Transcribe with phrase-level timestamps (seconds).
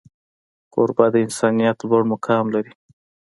[0.73, 2.73] کوربه د انسانیت لوړ مقام لري.